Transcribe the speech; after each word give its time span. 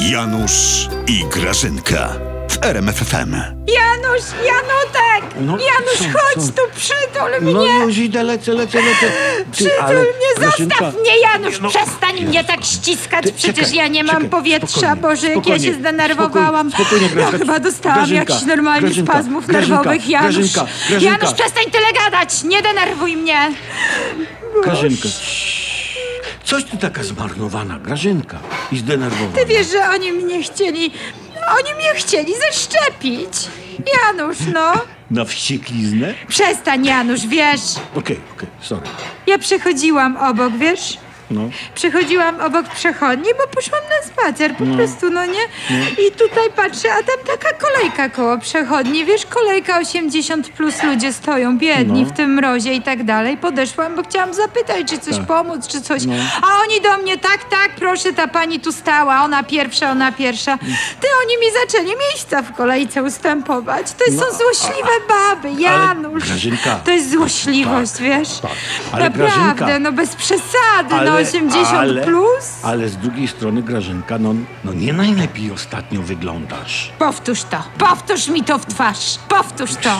Janusz 0.00 0.88
i 1.06 1.24
Grażynka 1.24 2.08
w 2.50 2.64
RMFFM. 2.64 3.34
Janusz, 3.66 4.24
Janutek! 4.44 5.34
No, 5.40 5.52
Janusz, 5.52 5.98
co, 5.98 6.04
chodź 6.18 6.46
co? 6.46 6.52
tu, 6.52 6.62
przytul 6.76 7.52
No 7.52 7.60
mnie! 7.62 7.78
już 7.78 7.96
idę, 7.98 8.22
lecę, 8.22 8.52
lecę, 8.52 8.78
lecę. 8.82 9.06
Przytul 9.52 9.72
ale, 9.80 9.94
mnie, 10.00 10.10
Grażynka, 10.38 10.76
zostaw 10.78 11.00
mnie, 11.00 11.18
Janusz! 11.18 11.60
No, 11.60 11.68
Przestań 11.68 12.24
mnie 12.24 12.44
tak 12.44 12.64
ściskać, 12.64 13.24
Ty, 13.24 13.32
przecież 13.32 13.54
czekaj, 13.64 13.74
ja 13.76 13.86
nie 13.88 14.04
mam 14.04 14.14
czekaj, 14.16 14.30
powietrza, 14.30 14.68
spokojnie, 14.78 15.00
Boże, 15.02 15.26
jak 15.26 15.36
ja 15.36 15.42
spokojnie, 15.42 15.66
się 15.68 15.74
zdenerwowałam. 15.74 16.70
spokojnie, 16.70 17.06
spokojnie, 17.08 17.22
ja 17.22 17.30
Grażynka, 17.30 17.38
chyba 17.38 17.60
dostałam 17.60 17.98
Grażynka, 17.98 18.32
jakichś 18.32 18.46
normalnie 18.48 18.80
Grażynka, 18.86 19.12
spazmów 19.12 19.46
Grażynka, 19.46 19.76
nerwowych, 19.76 20.08
Janusz. 20.08 20.34
Grażynka, 20.34 20.66
Grażynka. 20.88 21.16
Janusz, 21.16 21.34
przestań 21.34 21.64
tyle 21.64 21.92
gadać! 22.04 22.42
Nie 22.42 22.62
denerwuj 22.62 23.16
mnie! 23.16 23.50
Grażynka. 24.64 25.08
Coś 26.52 26.64
ty 26.64 26.76
taka 26.78 27.02
zmarnowana, 27.02 27.78
Grażynka. 27.78 28.38
I 28.72 28.78
zdenerwowana. 28.78 29.36
Ty 29.36 29.46
wiesz, 29.46 29.70
że 29.70 29.88
oni 29.88 30.12
mnie 30.12 30.42
chcieli... 30.42 30.90
Oni 31.58 31.74
mnie 31.74 31.94
chcieli 31.94 32.32
zeszczepić! 32.50 33.48
Janusz, 33.96 34.36
no! 34.54 34.72
Na 35.10 35.24
wściekliznę? 35.24 36.14
Przestań, 36.28 36.86
Janusz, 36.86 37.26
wiesz... 37.26 37.60
Okej, 37.94 38.20
okej, 38.36 38.48
sorry. 38.60 38.86
Ja 39.26 39.38
przechodziłam 39.38 40.16
obok, 40.16 40.52
wiesz? 40.56 40.98
No. 41.30 41.40
Przechodziłam 41.74 42.40
obok 42.40 42.66
przechodni, 42.68 43.28
bo 43.38 43.46
poszłam 43.54 43.80
na 43.82 44.06
spacer, 44.08 44.56
po 44.56 44.64
prostu, 44.76 45.10
no 45.10 45.26
nie? 45.26 45.40
I 46.08 46.12
tutaj 46.12 46.50
patrzę, 46.56 46.88
a 46.92 46.96
tam 47.02 47.16
taka 47.38 47.52
kolejka 47.66 48.08
koło 48.08 48.38
przechodni, 48.38 49.04
wiesz, 49.04 49.26
kolejka 49.26 49.78
80 49.78 50.48
plus 50.48 50.82
ludzie 50.82 51.12
stoją, 51.12 51.58
biedni 51.58 52.02
No. 52.02 52.08
w 52.08 52.12
tym 52.12 52.34
mrozie 52.34 52.74
i 52.74 52.82
tak 52.82 53.04
dalej. 53.04 53.36
Podeszłam, 53.36 53.96
bo 53.96 54.02
chciałam 54.02 54.34
zapytać, 54.34 54.88
czy 54.88 54.98
coś 54.98 55.16
Tak. 55.16 55.26
pomóc, 55.26 55.66
czy 55.68 55.80
coś. 55.82 56.04
No. 56.04 56.14
A 56.42 56.62
oni 56.62 56.80
do 56.80 56.98
mnie, 57.02 57.18
tak, 57.18 57.44
tak, 57.44 57.70
proszę, 57.76 58.12
ta 58.12 58.28
pani 58.28 58.60
tu 58.60 58.72
stała, 58.72 59.22
ona 59.24 59.42
pierwsza, 59.42 59.90
ona 59.90 60.12
pierwsza. 60.12 60.58
Ty, 61.00 61.06
oni 61.24 61.38
mi 61.40 61.46
zaczęli 61.66 61.96
miejsca 62.10 62.42
w 62.42 62.52
kolejce 62.56 63.02
ustępować. 63.02 63.86
To 63.92 64.04
są 64.04 64.38
złośliwe 64.38 64.90
baby, 65.08 65.60
Janusz. 65.62 66.24
Grażynka, 66.24 66.76
To 66.84 66.90
jest 66.90 67.10
złośliwość, 67.10 67.92
wiesz? 68.00 68.38
tak. 68.38 68.50
Ale 68.92 69.04
Naprawdę, 69.10 69.64
Grażynka- 69.64 69.80
no 69.80 69.92
bez 69.92 70.16
przesady, 70.16 70.94
no 71.04 71.21
80 71.22 71.66
ale, 71.78 72.02
plus. 72.02 72.44
Ale 72.62 72.88
z 72.88 72.96
drugiej 72.96 73.28
strony, 73.28 73.62
Grażynka, 73.62 74.18
no, 74.18 74.34
no 74.64 74.72
nie 74.72 74.92
najlepiej 74.92 75.50
ostatnio 75.50 76.02
wyglądasz. 76.02 76.92
Powtórz 76.98 77.42
to, 77.42 77.62
powtórz 77.78 78.28
mi 78.28 78.42
to 78.44 78.58
w 78.58 78.66
twarz, 78.66 79.18
powtórz 79.28 79.74
to. 79.74 79.90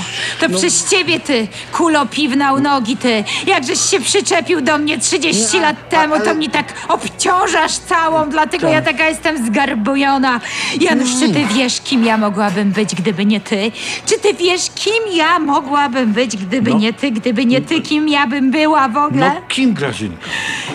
To 0.40 0.48
No. 0.48 0.58
przez 0.58 0.90
ciebie, 0.90 1.20
ty, 1.20 1.48
kulo 1.72 2.06
piwna 2.06 2.52
u 2.52 2.60
nogi, 2.60 2.96
ty. 2.96 3.24
Jakżeś 3.46 3.80
się 3.90 4.00
przyczepił 4.00 4.60
do 4.60 4.78
mnie 4.78 4.98
30 4.98 5.56
Nie, 5.56 5.62
lat 5.62 5.88
temu, 5.88 6.14
to 6.14 6.20
ale- 6.20 6.34
mnie 6.34 6.48
tak 6.50 6.66
obciążasz 6.88 7.72
całą, 7.78 8.28
dlatego 8.30 8.62
Tak. 8.66 8.72
ja 8.72 8.82
taka 8.82 9.08
jestem 9.08 9.46
zgarbujona. 9.46 10.40
Janusz, 10.80 11.10
czy 11.20 11.28
ty 11.32 11.44
wiesz, 11.54 11.80
kim 11.80 12.04
ja 12.04 12.18
mogłabym 12.18 12.70
być, 12.72 12.94
gdyby 12.94 13.26
nie 13.26 13.40
ty? 13.40 13.72
Czy 14.06 14.18
ty 14.18 14.34
wiesz, 14.34 14.70
kim 14.74 15.16
ja 15.16 15.38
mogłabym 15.38 16.12
być, 16.12 16.36
gdyby 16.36 16.70
No. 16.70 16.78
nie 16.78 16.92
ty, 16.92 17.10
gdyby 17.10 17.46
nie 17.46 17.60
ty, 17.60 17.80
kim 17.80 18.08
ja 18.08 18.26
bym 18.26 18.50
była 18.50 18.88
w 18.88 18.96
ogóle? 18.96 19.28
No 19.34 19.40
kim, 19.48 19.74
Grażynka? 19.74 20.26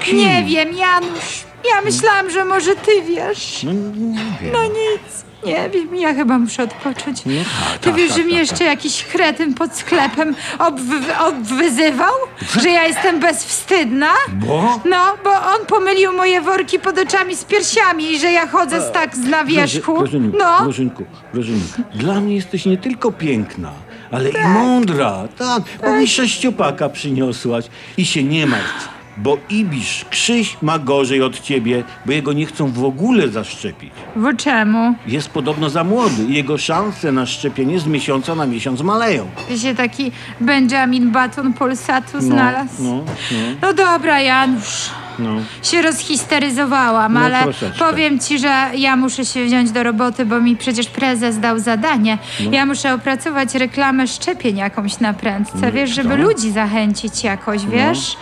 Kim? 0.07 0.17
Nie 0.17 0.43
wiem, 0.47 0.73
Janusz. 0.77 1.43
Ja 1.75 1.81
myślałam, 1.81 2.29
że 2.31 2.45
może 2.45 2.75
ty 2.75 2.91
wiesz. 3.01 3.63
No 3.63 3.71
nie 3.73 4.19
wiem. 4.41 4.51
No 4.53 4.63
nic. 4.63 5.27
Nie 5.45 5.69
wiem, 5.69 5.95
ja 5.95 6.13
chyba 6.13 6.37
muszę 6.39 6.63
odpocząć. 6.63 7.25
No 7.25 7.31
tak, 7.71 7.79
Ty 7.79 7.89
tak, 7.89 7.95
wiesz, 7.95 8.07
tak, 8.09 8.17
że 8.17 8.23
mnie 8.23 8.31
tak, 8.33 8.39
jeszcze 8.39 8.63
jakiś 8.63 9.03
kretyn 9.03 9.53
pod 9.53 9.75
sklepem 9.75 10.35
obwy- 10.59 11.27
obwyzywał? 11.27 12.13
Że 12.61 12.69
ja 12.69 12.83
jestem 12.87 13.19
bezwstydna? 13.19 14.09
Bo? 14.33 14.79
No, 14.85 14.97
bo 15.23 15.29
on 15.31 15.65
pomylił 15.67 16.13
moje 16.13 16.41
worki 16.41 16.79
pod 16.79 16.97
oczami 16.99 17.35
z 17.35 17.43
piersiami 17.43 18.11
i 18.11 18.19
że 18.19 18.31
ja 18.31 18.47
chodzę 18.47 18.81
z 18.81 18.91
tak 18.91 19.15
z 19.15 19.19
na 19.19 19.43
wierzchu. 19.45 19.93
Grażynku, 19.97 20.37
No, 20.39 20.63
Grażynku, 20.63 21.03
Grażynku, 21.33 21.81
dla 21.95 22.19
mnie 22.19 22.35
jesteś 22.35 22.65
nie 22.65 22.77
tylko 22.77 23.11
piękna, 23.11 23.71
ale 24.11 24.29
i 24.29 24.47
mądra. 24.47 25.27
Tak, 25.37 25.63
bo 25.81 25.91
mi 25.91 26.07
sześciopaka 26.07 26.89
przyniosłaś 26.89 27.65
i 27.97 28.05
się 28.05 28.23
nie 28.23 28.47
martw. 28.47 28.96
Bo 29.17 29.37
Ibisz, 29.49 30.05
Krzyś 30.09 30.57
ma 30.61 30.79
gorzej 30.79 31.21
od 31.21 31.39
ciebie, 31.41 31.83
bo 32.05 32.11
jego 32.11 32.33
nie 32.33 32.45
chcą 32.45 32.71
w 32.71 32.83
ogóle 32.83 33.29
zaszczepić. 33.29 33.91
bo 34.15 34.33
czemu? 34.33 34.95
Jest 35.07 35.29
podobno 35.29 35.69
za 35.69 35.83
młody 35.83 36.23
i 36.29 36.33
jego 36.33 36.57
szanse 36.57 37.11
na 37.11 37.25
szczepienie 37.25 37.79
z 37.79 37.85
miesiąca 37.87 38.35
na 38.35 38.45
miesiąc 38.45 38.81
maleją. 38.81 39.27
Ty 39.47 39.59
się 39.59 39.75
taki 39.75 40.11
Benjamin 40.41 41.11
Button 41.11 41.53
Polsatu 41.53 42.21
znalazł. 42.21 42.83
No, 42.83 42.89
no, 43.31 43.37
No 43.61 43.73
dobra, 43.73 44.21
Janusz. 44.21 44.89
No. 45.19 45.35
się 45.63 45.81
rozhisteryzowałam, 45.81 47.13
No, 47.13 47.19
ale 47.19 47.43
troszeczkę. 47.43 47.79
powiem 47.79 48.19
ci, 48.19 48.39
że 48.39 48.65
ja 48.75 48.95
muszę 48.95 49.25
się 49.25 49.45
wziąć 49.45 49.71
do 49.71 49.83
roboty, 49.83 50.25
bo 50.25 50.41
mi 50.41 50.55
przecież 50.57 50.87
prezes 50.87 51.39
dał 51.39 51.59
zadanie. 51.59 52.17
No. 52.45 52.51
Ja 52.51 52.65
muszę 52.65 52.93
opracować 52.93 53.55
reklamę 53.55 54.07
szczepień 54.07 54.57
jakąś 54.57 54.99
na 54.99 55.13
prędce, 55.13 55.71
wiesz, 55.71 55.89
żeby 55.89 56.09
co? 56.09 56.15
ludzi 56.15 56.51
zachęcić 56.51 57.23
jakoś, 57.23 57.65
wiesz? 57.65 58.17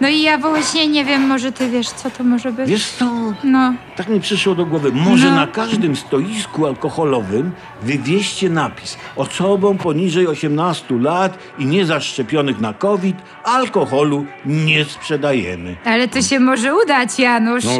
No, 0.00 0.08
i 0.08 0.22
ja 0.22 0.38
właśnie 0.38 0.88
nie 0.88 1.04
wiem, 1.04 1.26
może 1.26 1.52
ty 1.52 1.70
wiesz, 1.70 1.88
co 1.88 2.10
to 2.10 2.24
może 2.24 2.52
być? 2.52 2.68
Wiesz 2.70 2.86
co? 2.86 3.10
No, 3.44 3.74
Tak 3.96 4.08
mi 4.08 4.20
przyszło 4.20 4.54
do 4.54 4.66
głowy. 4.66 4.92
Może 4.92 5.30
No. 5.30 5.36
na 5.36 5.46
każdym 5.46 5.96
stoisku 5.96 6.66
alkoholowym 6.66 7.52
wywieźcie 7.82 8.50
napis 8.50 8.96
osobom 9.16 9.78
poniżej 9.78 10.26
18 10.26 10.94
lat 11.00 11.38
i 11.58 11.66
niezaszczepionych 11.66 12.60
na 12.60 12.72
COVID 12.72 13.16
alkoholu 13.44 14.26
nie 14.46 14.84
sprzedajemy. 14.84 15.76
ale 15.84 16.08
to 16.08 16.22
się 16.22 16.29
może 16.38 16.74
udać, 16.74 17.18
Janusz. 17.18 17.64
No. 17.64 17.70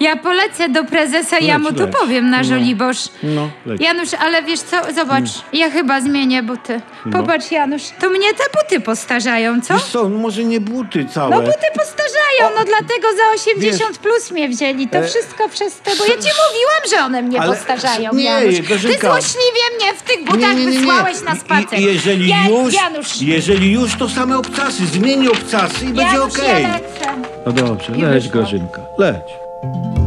Ja 0.00 0.16
polecę 0.16 0.68
do 0.68 0.84
prezesa, 0.84 1.38
ja 1.38 1.58
Leć, 1.58 1.62
mu 1.66 1.72
to 1.72 1.88
powiem 1.88 2.30
na 2.30 2.38
No. 2.38 2.44
żoliborz. 2.44 2.98
No, 3.22 3.50
leć. 3.66 3.80
Janusz, 3.80 4.08
ale 4.14 4.42
wiesz 4.42 4.60
co, 4.60 4.76
zobacz, 4.94 5.28
ja 5.52 5.70
chyba 5.70 6.00
zmienię 6.00 6.42
buty. 6.42 6.80
No. 7.06 7.18
Popatrz, 7.20 7.50
Janusz, 7.50 7.82
to 8.00 8.10
mnie 8.10 8.34
te 8.34 8.44
buty 8.60 8.80
postarzają, 8.80 9.60
co? 9.60 9.74
Wiesz 9.74 9.84
co, 9.84 10.08
no 10.08 10.18
może 10.18 10.44
nie 10.44 10.60
buty 10.60 11.04
całe. 11.14 11.30
No 11.36 11.42
buty 11.42 11.66
postarzają, 11.78 12.56
no 12.58 12.64
dlatego 12.64 13.08
za 13.16 13.34
80 13.50 13.98
plus 13.98 14.30
mnie 14.30 14.48
wzięli. 14.48 14.88
To 14.88 14.98
E, 14.98 15.08
wszystko 15.08 15.48
przez 15.48 15.80
to, 15.80 15.90
bo 15.98 16.04
ja 16.04 16.10
ci 16.12 16.16
mówiłam, 16.48 16.82
że 16.90 17.04
one 17.04 17.22
mnie 17.22 17.40
ale- 17.40 17.56
postarzają, 17.56 18.14
nie, 18.14 18.24
Janusz. 18.24 18.54
Ty 18.56 18.98
złośliwie 19.00 19.64
mnie 19.76 19.94
w 19.98 20.02
tych 20.02 20.24
butach 20.24 20.54
wysłałeś 20.56 21.20
na 21.22 21.34
spacer. 21.36 21.78
I, 21.78 21.84
jeżeli 21.84 22.28
ja, 22.28 22.48
już, 22.48 22.74
Janusz, 22.74 23.22
jeżeli 23.22 23.72
już, 23.72 23.94
to 23.94 24.08
same 24.08 24.38
obcasy. 24.38 24.86
Zmieni 24.86 25.28
obcasy 25.28 25.84
i 25.84 25.88
będzie 25.88 26.02
Janusz, 26.16 26.34
okej. 26.38 26.62
ja 26.62 26.68
lecę. 26.72 27.10
No 27.46 27.52
dobrze, 27.52 27.92
leć. 28.08 28.28
Grażynka, 28.28 28.82
leć. 28.98 29.99